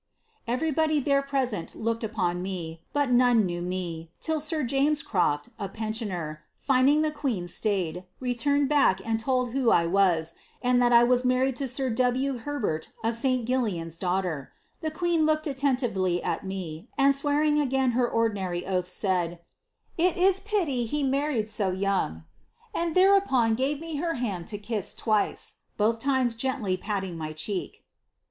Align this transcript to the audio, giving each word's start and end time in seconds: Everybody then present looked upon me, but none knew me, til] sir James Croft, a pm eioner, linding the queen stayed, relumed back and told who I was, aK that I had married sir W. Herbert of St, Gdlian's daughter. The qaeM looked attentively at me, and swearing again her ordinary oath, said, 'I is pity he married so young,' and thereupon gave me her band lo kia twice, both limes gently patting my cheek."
Everybody 0.47 0.99
then 0.99 1.21
present 1.21 1.75
looked 1.75 2.03
upon 2.03 2.41
me, 2.41 2.81
but 2.91 3.11
none 3.11 3.45
knew 3.45 3.61
me, 3.61 4.09
til] 4.19 4.39
sir 4.39 4.63
James 4.63 5.03
Croft, 5.03 5.49
a 5.59 5.69
pm 5.69 5.91
eioner, 5.91 6.37
linding 6.67 7.03
the 7.03 7.11
queen 7.11 7.47
stayed, 7.47 8.03
relumed 8.19 8.67
back 8.67 8.99
and 9.05 9.19
told 9.19 9.51
who 9.51 9.69
I 9.69 9.85
was, 9.85 10.33
aK 10.63 10.79
that 10.79 10.91
I 10.91 11.05
had 11.05 11.23
married 11.25 11.59
sir 11.69 11.91
W. 11.91 12.37
Herbert 12.39 12.89
of 13.03 13.15
St, 13.15 13.45
Gdlian's 13.47 13.99
daughter. 13.99 14.51
The 14.81 14.89
qaeM 14.89 15.27
looked 15.27 15.45
attentively 15.45 16.23
at 16.23 16.43
me, 16.43 16.89
and 16.97 17.13
swearing 17.13 17.59
again 17.59 17.91
her 17.91 18.09
ordinary 18.09 18.65
oath, 18.65 18.87
said, 18.89 19.37
'I 19.99 20.03
is 20.17 20.39
pity 20.39 20.85
he 20.87 21.03
married 21.03 21.47
so 21.47 21.69
young,' 21.69 22.23
and 22.73 22.95
thereupon 22.95 23.53
gave 23.53 23.79
me 23.79 23.97
her 23.97 24.15
band 24.15 24.51
lo 24.51 24.57
kia 24.57 24.81
twice, 24.97 25.57
both 25.77 26.03
limes 26.03 26.33
gently 26.33 26.75
patting 26.75 27.19
my 27.19 27.33
cheek." 27.33 27.83